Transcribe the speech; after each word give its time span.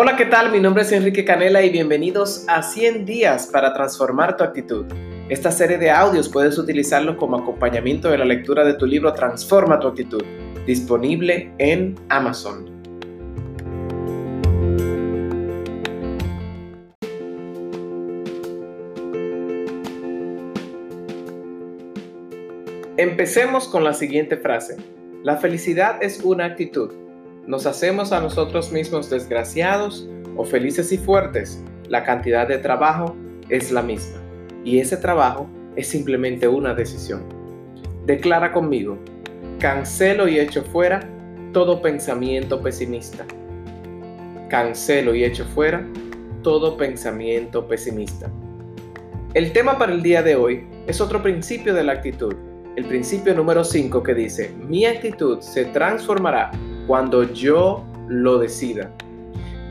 Hola, 0.00 0.14
¿qué 0.14 0.26
tal? 0.26 0.52
Mi 0.52 0.60
nombre 0.60 0.84
es 0.84 0.92
Enrique 0.92 1.24
Canela 1.24 1.60
y 1.60 1.70
bienvenidos 1.70 2.44
a 2.46 2.62
100 2.62 3.04
días 3.04 3.48
para 3.48 3.74
transformar 3.74 4.36
tu 4.36 4.44
actitud. 4.44 4.86
Esta 5.28 5.50
serie 5.50 5.76
de 5.76 5.90
audios 5.90 6.28
puedes 6.28 6.56
utilizarlos 6.56 7.16
como 7.16 7.36
acompañamiento 7.36 8.08
de 8.08 8.18
la 8.18 8.24
lectura 8.24 8.64
de 8.64 8.74
tu 8.74 8.86
libro 8.86 9.12
Transforma 9.12 9.80
tu 9.80 9.88
actitud, 9.88 10.22
disponible 10.64 11.52
en 11.58 11.96
Amazon. 12.10 12.70
Empecemos 22.96 23.66
con 23.66 23.82
la 23.82 23.94
siguiente 23.94 24.36
frase. 24.36 24.76
La 25.24 25.38
felicidad 25.38 26.00
es 26.00 26.20
una 26.20 26.44
actitud 26.44 27.07
nos 27.48 27.64
hacemos 27.64 28.12
a 28.12 28.20
nosotros 28.20 28.70
mismos 28.72 29.08
desgraciados 29.08 30.06
o 30.36 30.44
felices 30.44 30.92
y 30.92 30.98
fuertes, 30.98 31.64
la 31.88 32.04
cantidad 32.04 32.46
de 32.46 32.58
trabajo 32.58 33.16
es 33.48 33.72
la 33.72 33.80
misma. 33.80 34.18
Y 34.64 34.80
ese 34.80 34.98
trabajo 34.98 35.48
es 35.74 35.88
simplemente 35.88 36.46
una 36.46 36.74
decisión. 36.74 37.22
Declara 38.04 38.52
conmigo, 38.52 38.98
cancelo 39.58 40.28
y 40.28 40.38
echo 40.38 40.62
fuera 40.62 41.00
todo 41.54 41.80
pensamiento 41.80 42.60
pesimista. 42.60 43.24
Cancelo 44.50 45.14
y 45.14 45.24
echo 45.24 45.46
fuera 45.46 45.88
todo 46.42 46.76
pensamiento 46.76 47.66
pesimista. 47.66 48.30
El 49.32 49.54
tema 49.54 49.78
para 49.78 49.92
el 49.92 50.02
día 50.02 50.22
de 50.22 50.36
hoy 50.36 50.66
es 50.86 51.00
otro 51.00 51.22
principio 51.22 51.72
de 51.72 51.82
la 51.82 51.94
actitud, 51.94 52.34
el 52.76 52.84
principio 52.84 53.34
número 53.34 53.64
5 53.64 54.02
que 54.02 54.12
dice, 54.12 54.54
mi 54.68 54.84
actitud 54.84 55.40
se 55.40 55.64
transformará 55.64 56.52
cuando 56.88 57.22
yo 57.22 57.84
lo 58.08 58.38
decida. 58.38 58.90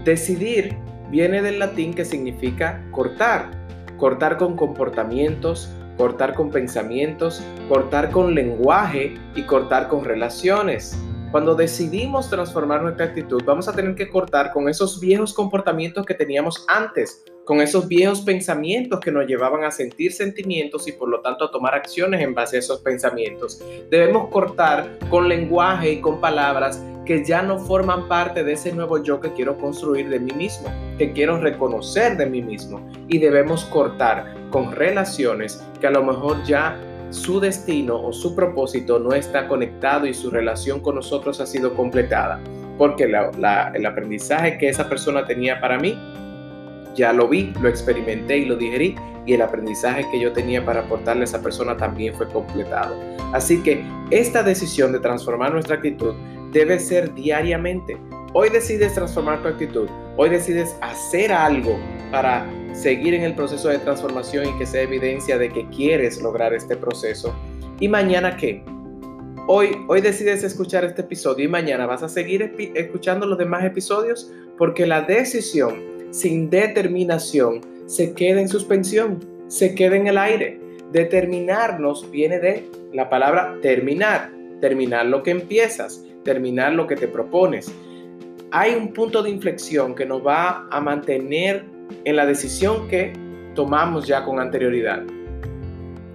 Decidir 0.06 0.78
viene 1.10 1.42
del 1.42 1.60
latín 1.60 1.94
que 1.94 2.06
significa 2.06 2.82
cortar, 2.92 3.50
cortar 3.98 4.38
con 4.38 4.56
comportamientos, 4.56 5.70
cortar 5.98 6.36
con 6.36 6.52
pensamientos, 6.52 7.44
cortar 7.68 8.12
con 8.12 8.36
lenguaje 8.36 9.18
y 9.36 9.42
cortar 9.42 9.88
con 9.90 10.06
relaciones. 10.06 10.98
Cuando 11.32 11.56
decidimos 11.56 12.30
transformar 12.30 12.84
nuestra 12.84 13.08
actitud, 13.08 13.42
vamos 13.44 13.68
a 13.68 13.74
tener 13.74 13.96
que 13.96 14.10
cortar 14.10 14.54
con 14.54 14.70
esos 14.70 15.02
viejos 15.02 15.34
comportamientos 15.34 16.06
que 16.06 16.14
teníamos 16.14 16.66
antes, 16.70 17.26
con 17.48 17.62
esos 17.62 17.88
viejos 17.88 18.20
pensamientos 18.20 19.00
que 19.00 19.10
nos 19.10 19.26
llevaban 19.26 19.64
a 19.64 19.72
sentir 19.72 20.12
sentimientos 20.12 20.86
y 20.86 20.92
por 20.92 21.08
lo 21.08 21.22
tanto 21.22 21.46
a 21.46 21.52
tomar 21.52 21.74
acciones 21.74 22.20
en 22.20 22.36
base 22.36 22.58
a 22.58 22.60
esos 22.60 22.82
pensamientos. 22.82 23.64
Debemos 23.90 24.28
cortar 24.30 25.00
con 25.10 25.30
lenguaje 25.30 25.94
y 25.94 26.02
con 26.02 26.20
palabras 26.20 26.84
que 27.06 27.24
ya 27.24 27.42
no 27.42 27.58
forman 27.58 28.10
parte 28.10 28.44
de 28.44 28.52
ese 28.52 28.74
nuevo 28.74 29.02
yo 29.02 29.22
que 29.22 29.32
quiero 29.32 29.58
construir 29.58 30.10
de 30.10 30.20
mí 30.20 30.34
mismo, 30.34 30.68
que 30.98 31.14
quiero 31.14 31.40
reconocer 31.40 32.18
de 32.18 32.26
mí 32.26 32.42
mismo. 32.42 32.86
Y 33.08 33.18
debemos 33.18 33.64
cortar 33.64 34.36
con 34.50 34.74
relaciones 34.74 35.64
que 35.80 35.88
a 35.88 35.92
lo 35.92 36.04
mejor 36.04 36.44
ya 36.44 36.78
su 37.12 37.40
destino 37.40 37.98
o 37.98 38.12
su 38.12 38.36
propósito 38.36 39.00
no 39.00 39.14
está 39.14 39.48
conectado 39.48 40.06
y 40.06 40.14
su 40.14 40.30
relación 40.30 40.82
con 40.82 40.96
nosotros 40.96 41.40
ha 41.40 41.46
sido 41.46 41.74
completada. 41.76 42.42
Porque 42.78 43.06
el 43.06 43.86
aprendizaje 43.86 44.58
que 44.58 44.68
esa 44.68 44.90
persona 44.90 45.26
tenía 45.26 45.62
para 45.62 45.80
mí, 45.80 45.98
ya 46.98 47.14
lo 47.14 47.30
vi, 47.30 47.54
lo 47.62 47.70
experimenté 47.70 48.40
y 48.40 48.46
lo 48.46 48.58
digerí 48.58 48.96
y 49.26 49.34
el 49.34 49.42
aprendizaje 49.42 50.06
que 50.12 50.20
yo 50.20 50.34
tenía 50.34 50.66
para 50.66 50.82
aportarle 50.82 51.22
a 51.22 51.26
esa 51.26 51.42
persona 51.42 51.78
también 51.78 52.16
fue 52.16 52.28
completado. 52.28 52.98
Así 53.34 53.62
que 53.62 53.86
esta 54.10 54.42
decisión 54.42 54.92
de 54.92 55.00
transformar 55.00 55.54
nuestra 55.54 55.76
actitud 55.76 56.16
debe 56.52 56.80
ser 56.80 57.14
diariamente. 57.14 57.98
Hoy 58.34 58.50
decides 58.50 58.94
transformar 58.94 59.42
tu 59.42 59.50
actitud, 59.50 59.88
hoy 60.16 60.30
decides 60.30 60.76
hacer 60.82 61.32
algo 61.32 61.78
para 62.12 62.46
seguir 62.74 63.14
en 63.14 63.24
el 63.24 63.36
proceso 63.36 63.70
de 63.70 63.80
transformación 63.80 64.48
y 64.48 64.58
que 64.58 64.66
sea 64.66 64.82
evidencia 64.82 65.38
de 65.38 65.50
que 65.50 65.68
quieres 65.70 66.22
lograr 66.22 66.54
este 66.54 66.76
proceso. 66.76 67.36
¿Y 67.80 67.88
mañana 67.88 68.36
qué? 68.38 68.64
Hoy, 69.48 69.78
hoy 69.88 70.02
decides 70.02 70.44
escuchar 70.44 70.84
este 70.84 71.02
episodio 71.02 71.46
y 71.46 71.48
mañana 71.48 71.86
vas 71.86 72.04
a 72.04 72.10
seguir 72.10 72.54
escuchando 72.76 73.26
los 73.26 73.38
demás 73.38 73.64
episodios 73.64 74.32
porque 74.58 74.86
la 74.86 75.02
decisión 75.02 75.87
sin 76.12 76.50
determinación 76.50 77.62
se 77.86 78.14
queda 78.14 78.42
en 78.42 78.50
suspensión, 78.50 79.20
se 79.48 79.76
queda 79.76 79.96
en 79.96 80.08
el 80.08 80.18
aire. 80.18 80.60
Determinarnos 80.92 82.10
viene 82.12 82.40
de 82.40 82.70
la 82.94 83.10
palabra 83.10 83.58
terminar, 83.62 84.32
terminar 84.62 85.06
lo 85.06 85.24
que 85.24 85.32
empiezas 85.32 86.04
terminar 86.28 86.74
lo 86.74 86.86
que 86.88 86.98
te 86.98 87.08
propones. 87.08 87.74
Hay 88.52 88.76
un 88.76 88.92
punto 88.92 89.24
de 89.24 89.30
inflexión 89.30 89.96
que 89.96 90.06
nos 90.06 90.26
va 90.28 90.68
a 90.70 90.82
mantener 90.82 91.64
en 92.04 92.16
la 92.18 92.26
decisión 92.26 92.90
que 92.90 93.14
tomamos 93.56 94.06
ya 94.06 94.26
con 94.26 94.38
anterioridad. 94.38 95.04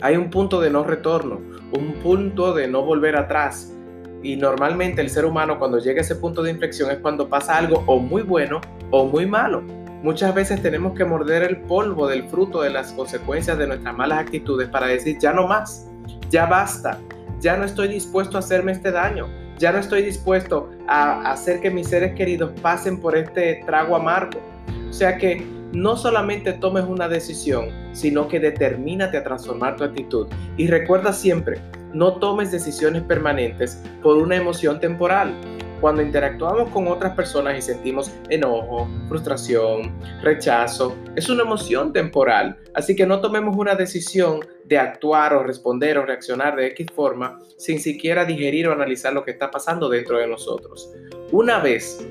Hay 0.02 0.16
un 0.16 0.28
punto 0.28 0.60
de 0.60 0.68
no 0.68 0.84
retorno, 0.84 1.40
un 1.72 1.94
punto 2.02 2.52
de 2.52 2.68
no 2.68 2.82
volver 2.82 3.16
atrás. 3.16 3.74
Y 4.22 4.36
normalmente 4.36 5.00
el 5.00 5.08
ser 5.08 5.24
humano 5.24 5.58
cuando 5.58 5.78
llega 5.78 6.00
a 6.00 6.02
ese 6.02 6.16
punto 6.16 6.42
de 6.42 6.50
inflexión 6.50 6.90
es 6.90 6.98
cuando 6.98 7.26
pasa 7.26 7.56
algo 7.56 7.82
o 7.86 7.98
muy 7.98 8.20
bueno 8.20 8.60
o 8.90 9.06
muy 9.06 9.24
malo. 9.24 9.62
Muchas 10.02 10.34
veces 10.34 10.60
tenemos 10.60 10.94
que 10.94 11.04
morder 11.04 11.44
el 11.44 11.58
polvo 11.58 12.08
del 12.08 12.28
fruto 12.28 12.62
de 12.62 12.70
las 12.70 12.92
consecuencias 12.92 13.56
de 13.56 13.68
nuestras 13.68 13.96
malas 13.96 14.18
actitudes 14.18 14.68
para 14.68 14.88
decir 14.88 15.16
ya 15.20 15.32
no 15.32 15.46
más, 15.46 15.88
ya 16.28 16.46
basta, 16.46 16.98
ya 17.38 17.56
no 17.56 17.64
estoy 17.64 17.86
dispuesto 17.86 18.36
a 18.36 18.40
hacerme 18.40 18.72
este 18.72 18.90
daño, 18.90 19.28
ya 19.58 19.70
no 19.70 19.78
estoy 19.78 20.02
dispuesto 20.02 20.70
a 20.88 21.30
hacer 21.30 21.60
que 21.60 21.70
mis 21.70 21.86
seres 21.86 22.14
queridos 22.16 22.50
pasen 22.60 22.98
por 22.98 23.16
este 23.16 23.62
trago 23.64 23.94
amargo. 23.94 24.40
O 24.88 24.92
sea 24.92 25.16
que 25.16 25.46
no 25.72 25.96
solamente 25.96 26.52
tomes 26.54 26.84
una 26.84 27.06
decisión, 27.08 27.68
sino 27.92 28.26
que 28.26 28.40
determínate 28.40 29.16
a 29.16 29.22
transformar 29.22 29.76
tu 29.76 29.84
actitud. 29.84 30.26
Y 30.56 30.66
recuerda 30.66 31.12
siempre, 31.12 31.60
no 31.94 32.14
tomes 32.14 32.50
decisiones 32.50 33.02
permanentes 33.02 33.80
por 34.02 34.16
una 34.16 34.36
emoción 34.36 34.80
temporal. 34.80 35.32
Cuando 35.82 36.00
interactuamos 36.00 36.70
con 36.70 36.86
otras 36.86 37.16
personas 37.16 37.58
y 37.58 37.60
sentimos 37.60 38.12
enojo, 38.30 38.88
frustración, 39.08 39.92
rechazo, 40.22 40.96
es 41.16 41.28
una 41.28 41.42
emoción 41.42 41.92
temporal. 41.92 42.56
Así 42.72 42.94
que 42.94 43.04
no 43.04 43.20
tomemos 43.20 43.56
una 43.56 43.74
decisión 43.74 44.46
de 44.64 44.78
actuar 44.78 45.34
o 45.34 45.42
responder 45.42 45.98
o 45.98 46.06
reaccionar 46.06 46.54
de 46.54 46.68
X 46.68 46.86
forma 46.94 47.40
sin 47.56 47.80
siquiera 47.80 48.24
digerir 48.24 48.68
o 48.68 48.72
analizar 48.72 49.12
lo 49.12 49.24
que 49.24 49.32
está 49.32 49.50
pasando 49.50 49.88
dentro 49.88 50.18
de 50.18 50.28
nosotros. 50.28 50.88
Una 51.32 51.58
vez 51.58 52.06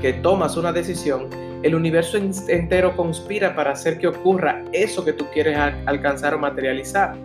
que 0.00 0.12
tomas 0.12 0.56
una 0.56 0.72
decisión, 0.72 1.28
el 1.64 1.74
universo 1.74 2.16
entero 2.16 2.96
conspira 2.96 3.56
para 3.56 3.72
hacer 3.72 3.98
que 3.98 4.06
ocurra 4.06 4.64
eso 4.72 5.04
que 5.04 5.12
tú 5.12 5.26
quieres 5.32 5.58
alcanzar 5.86 6.34
o 6.34 6.38
materializar. 6.38 7.16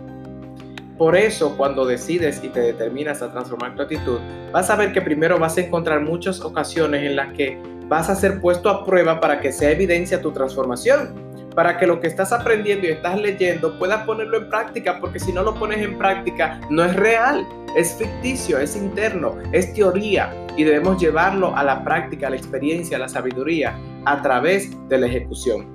Por 1.02 1.16
eso, 1.16 1.56
cuando 1.56 1.84
decides 1.84 2.40
y 2.44 2.48
te 2.48 2.60
determinas 2.60 3.22
a 3.22 3.32
transformar 3.32 3.74
tu 3.74 3.82
actitud, 3.82 4.20
vas 4.52 4.70
a 4.70 4.76
ver 4.76 4.92
que 4.92 5.02
primero 5.02 5.36
vas 5.36 5.56
a 5.56 5.62
encontrar 5.62 6.00
muchas 6.00 6.40
ocasiones 6.40 7.02
en 7.02 7.16
las 7.16 7.32
que 7.32 7.60
vas 7.88 8.08
a 8.08 8.14
ser 8.14 8.40
puesto 8.40 8.68
a 8.68 8.84
prueba 8.84 9.18
para 9.18 9.40
que 9.40 9.50
sea 9.50 9.72
evidencia 9.72 10.22
tu 10.22 10.30
transformación, 10.30 11.12
para 11.56 11.76
que 11.76 11.88
lo 11.88 11.98
que 11.98 12.06
estás 12.06 12.32
aprendiendo 12.32 12.86
y 12.86 12.90
estás 12.90 13.20
leyendo 13.20 13.76
puedas 13.80 14.04
ponerlo 14.04 14.38
en 14.38 14.48
práctica, 14.48 15.00
porque 15.00 15.18
si 15.18 15.32
no 15.32 15.42
lo 15.42 15.56
pones 15.56 15.78
en 15.78 15.98
práctica 15.98 16.60
no 16.70 16.84
es 16.84 16.94
real, 16.94 17.44
es 17.76 17.96
ficticio, 17.96 18.60
es 18.60 18.76
interno, 18.76 19.34
es 19.50 19.74
teoría 19.74 20.32
y 20.56 20.62
debemos 20.62 21.02
llevarlo 21.02 21.52
a 21.56 21.64
la 21.64 21.82
práctica, 21.82 22.28
a 22.28 22.30
la 22.30 22.36
experiencia, 22.36 22.96
a 22.96 23.00
la 23.00 23.08
sabiduría 23.08 23.76
a 24.04 24.22
través 24.22 24.70
de 24.88 24.98
la 24.98 25.08
ejecución. 25.08 25.66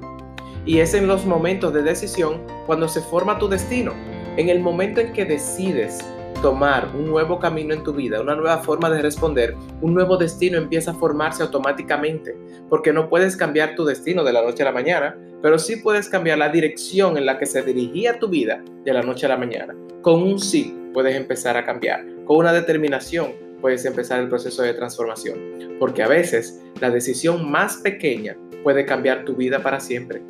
Y 0.65 0.79
es 0.79 0.93
en 0.93 1.05
los 1.05 1.25
momentos 1.25 1.73
de 1.73 1.81
decisión 1.81 2.41
cuando 2.65 2.87
se 2.87 3.01
forma 3.01 3.37
tu 3.37 3.49
destino. 3.49 3.91
En 4.37 4.49
el 4.49 4.59
momento 4.59 5.01
en 5.01 5.13
que 5.13 5.25
decides 5.25 6.05
tomar 6.43 6.91
un 6.95 7.07
nuevo 7.07 7.39
camino 7.39 7.73
en 7.73 7.81
tu 7.81 7.91
vida, 7.91 8.21
una 8.21 8.35
nueva 8.35 8.59
forma 8.59 8.87
de 8.87 9.01
responder, 9.01 9.55
un 9.81 9.95
nuevo 9.95 10.15
destino 10.15 10.59
empieza 10.59 10.91
a 10.91 10.93
formarse 10.93 11.41
automáticamente, 11.41 12.37
porque 12.69 12.93
no 12.93 13.09
puedes 13.09 13.35
cambiar 13.35 13.73
tu 13.73 13.83
destino 13.83 14.23
de 14.23 14.33
la 14.33 14.43
noche 14.43 14.61
a 14.61 14.67
la 14.67 14.71
mañana, 14.71 15.17
pero 15.41 15.57
sí 15.57 15.77
puedes 15.77 16.07
cambiar 16.07 16.37
la 16.37 16.49
dirección 16.49 17.17
en 17.17 17.25
la 17.25 17.39
que 17.39 17.47
se 17.47 17.63
dirigía 17.63 18.19
tu 18.19 18.27
vida 18.29 18.63
de 18.85 18.93
la 18.93 19.01
noche 19.01 19.25
a 19.25 19.29
la 19.29 19.37
mañana. 19.37 19.75
Con 20.03 20.21
un 20.21 20.37
sí 20.37 20.77
puedes 20.93 21.15
empezar 21.15 21.57
a 21.57 21.65
cambiar, 21.65 22.05
con 22.25 22.37
una 22.37 22.53
determinación 22.53 23.33
puedes 23.59 23.85
empezar 23.85 24.19
el 24.19 24.29
proceso 24.29 24.61
de 24.61 24.75
transformación, 24.75 25.39
porque 25.79 26.03
a 26.03 26.07
veces 26.07 26.61
la 26.79 26.91
decisión 26.91 27.49
más 27.49 27.77
pequeña 27.77 28.37
puede 28.61 28.85
cambiar 28.85 29.25
tu 29.25 29.35
vida 29.35 29.63
para 29.63 29.79
siempre. 29.79 30.21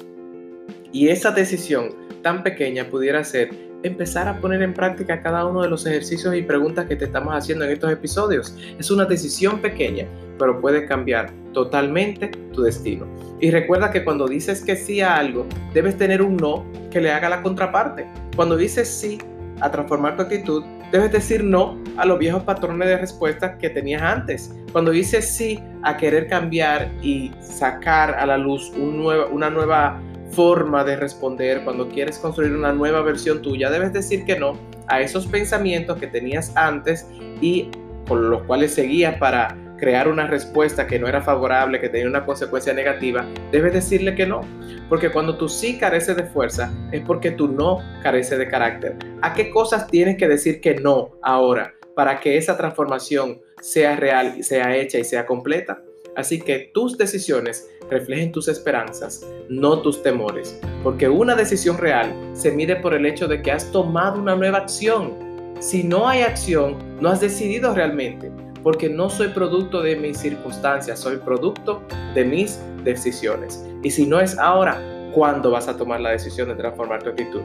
Y 0.94 1.10
esa 1.10 1.32
decisión 1.32 1.90
tan 2.22 2.44
pequeña 2.44 2.90
pudiera 2.90 3.26
ser 3.26 3.67
empezar 3.84 4.28
a 4.28 4.40
poner 4.40 4.62
en 4.62 4.74
práctica 4.74 5.22
cada 5.22 5.46
uno 5.46 5.62
de 5.62 5.70
los 5.70 5.86
ejercicios 5.86 6.36
y 6.36 6.42
preguntas 6.42 6.86
que 6.86 6.96
te 6.96 7.06
estamos 7.06 7.34
haciendo 7.34 7.66
en 7.66 7.72
estos 7.72 7.92
episodios. 7.92 8.56
Es 8.80 8.90
una 8.92 9.06
decisión 9.06 9.60
pequeña, 9.60 10.08
pero 10.40 10.60
puede 10.60 10.86
cambiar 10.86 11.32
totalmente 11.54 12.28
tu 12.54 12.64
destino. 12.64 13.08
Y 13.40 13.52
recuerda 13.52 13.92
que 13.92 14.04
cuando 14.04 14.28
dices 14.28 14.64
que 14.64 14.76
sí 14.76 15.02
a 15.02 15.16
algo, 15.16 15.46
debes 15.74 15.98
tener 15.98 16.22
un 16.22 16.38
no 16.38 16.66
que 16.90 17.02
le 17.02 17.12
haga 17.12 17.30
la 17.30 17.42
contraparte. 17.42 18.08
Cuando 18.36 18.58
dices 18.58 18.88
sí 18.88 19.20
a 19.62 19.72
transformar 19.72 20.16
tu 20.16 20.24
actitud, 20.24 20.64
debes 20.92 21.12
decir 21.12 21.44
no 21.44 21.78
a 21.98 22.06
los 22.06 22.18
viejos 22.18 22.44
patrones 22.44 22.88
de 22.88 22.98
respuesta 22.98 23.58
que 23.58 23.70
tenías 23.70 24.02
antes. 24.02 24.56
Cuando 24.72 24.92
dices 24.92 25.30
sí 25.30 25.60
a 25.84 25.98
querer 25.98 26.28
cambiar 26.28 26.92
y 27.02 27.32
sacar 27.42 28.16
a 28.16 28.26
la 28.26 28.38
luz 28.38 28.72
una 28.76 29.50
nueva 29.50 30.02
forma 30.32 30.84
de 30.84 30.96
responder, 30.96 31.64
cuando 31.64 31.88
quieres 31.90 32.20
construir 32.20 32.54
una 32.54 32.74
nueva 32.74 33.02
versión 33.02 33.42
tuya, 33.42 33.70
debes 33.70 33.94
decir 33.94 34.26
que 34.26 34.40
no 34.40 34.58
a 34.88 35.02
esos 35.02 35.28
pensamientos 35.28 35.98
que 35.98 36.08
tenías 36.08 36.56
antes 36.56 37.08
y 37.42 37.70
con 38.08 38.30
los 38.30 38.44
cuales 38.44 38.74
seguías 38.74 39.18
para 39.18 39.56
crear 39.78 40.08
una 40.08 40.28
respuesta 40.28 40.88
que 40.88 41.00
no 41.00 41.08
era 41.08 41.22
favorable, 41.22 41.80
que 41.80 41.90
tenía 41.90 42.08
una 42.08 42.26
consecuencia 42.26 42.74
negativa, 42.74 43.26
debes 43.52 43.74
decirle 43.74 44.16
que 44.16 44.26
no. 44.26 44.42
Porque 44.90 45.12
cuando 45.12 45.38
tú 45.38 45.48
sí 45.48 45.78
careces 45.78 46.16
de 46.16 46.24
fuerza, 46.24 46.74
es 46.92 47.02
porque 47.02 47.32
tú 47.32 47.48
no 47.48 47.80
careces 48.02 48.40
de 48.40 48.48
carácter. 48.48 48.96
¿A 49.22 49.34
qué 49.34 49.50
cosas 49.52 49.88
tienes 49.88 50.18
que 50.18 50.28
decir 50.28 50.62
que 50.62 50.76
no 50.76 51.12
ahora 51.22 51.74
para 51.96 52.20
que 52.20 52.38
esa 52.38 52.58
transformación 52.58 53.40
sea 53.62 53.96
real, 53.96 54.44
sea 54.44 54.76
hecha 54.76 54.98
y 54.98 55.04
sea 55.04 55.26
completa? 55.26 55.82
Así 56.18 56.42
que 56.42 56.72
tus 56.74 56.98
decisiones 56.98 57.70
reflejen 57.90 58.34
tus 58.34 58.50
esperanzas, 58.50 59.26
no 59.48 59.82
tus 59.82 60.04
temores. 60.04 60.60
Porque 60.84 61.08
una 61.08 61.36
decisión 61.36 61.78
real 61.78 62.14
se 62.34 62.52
mide 62.52 62.76
por 62.76 62.94
el 62.94 63.06
hecho 63.06 63.30
de 63.30 63.42
que 63.42 63.54
has 63.54 63.72
tomado 63.72 64.20
una 64.20 64.36
nueva 64.36 64.58
acción. 64.58 65.14
Si 65.62 65.84
no 65.84 66.10
hay 66.10 66.24
acción, 66.24 66.76
no 67.00 67.10
has 67.10 67.22
decidido 67.22 67.74
realmente 67.74 68.30
porque 68.68 68.90
no 68.90 69.10
soy 69.10 69.30
producto 69.30 69.82
de 69.82 69.96
mis 69.96 70.18
circunstancias, 70.18 71.00
soy 71.00 71.16
producto 71.18 71.82
de 72.14 72.26
mis 72.26 72.60
decisiones. 72.84 73.66
Y 73.82 73.92
si 73.92 74.06
no 74.06 74.20
es 74.20 74.38
ahora, 74.38 74.82
¿cuándo 75.14 75.52
vas 75.52 75.70
a 75.70 75.78
tomar 75.78 76.02
la 76.02 76.10
decisión 76.10 76.50
de 76.50 76.56
transformar 76.56 77.02
tu 77.02 77.12
actitud? 77.12 77.40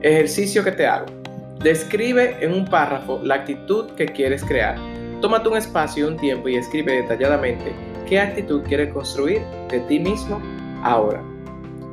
Ejercicio 0.00 0.64
que 0.64 0.72
te 0.72 0.86
hago. 0.86 1.04
Describe 1.62 2.38
en 2.40 2.54
un 2.54 2.64
párrafo 2.64 3.20
la 3.22 3.34
actitud 3.34 3.90
que 3.90 4.06
quieres 4.06 4.42
crear. 4.42 4.78
Tómate 5.22 5.48
un 5.48 5.56
espacio 5.56 6.04
y 6.04 6.08
un 6.10 6.16
tiempo 6.16 6.48
y 6.48 6.56
escribe 6.56 6.94
detalladamente 6.94 7.72
qué 8.08 8.18
actitud 8.18 8.60
quieres 8.64 8.92
construir 8.92 9.42
de 9.70 9.78
ti 9.82 10.00
mismo 10.00 10.42
ahora. 10.82 11.22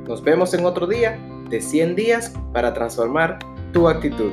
Nos 0.08 0.24
vemos 0.24 0.56
en 0.56 0.66
otro 0.66 0.88
día 0.88 1.20
de 1.48 1.62
100 1.62 1.96
días 1.96 2.34
para 2.54 2.74
transformar 2.74 3.38
tu 3.72 3.88
actitud. 3.88 4.32